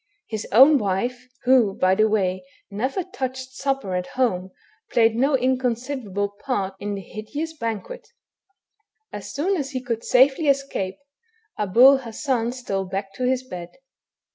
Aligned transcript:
His 0.27 0.47
own 0.51 0.79
wife, 0.79 1.27
who, 1.43 1.75
by 1.77 1.93
the 1.93 2.09
way, 2.09 2.43
never 2.71 3.03
THE 3.03 3.15
HUMAN 3.15 3.33
HYJENA. 3.33 3.33
253 3.35 3.45
touched 3.45 3.53
supper 3.53 3.95
at 3.95 4.07
home, 4.19 4.49
played 4.89 5.15
no 5.15 5.37
inconsiderable 5.37 6.29
part 6.43 6.73
in 6.79 6.95
the 6.95 7.01
hideous 7.01 7.55
banquet. 7.55 8.07
As 9.13 9.31
soon 9.31 9.55
as 9.55 9.69
he 9.69 9.79
could 9.83 10.03
safely 10.03 10.47
escape, 10.47 10.97
Abul 11.59 11.97
Hassan 11.97 12.51
stole 12.53 12.85
back 12.85 13.13
to 13.13 13.25
his 13.25 13.43
bed. 13.47 13.73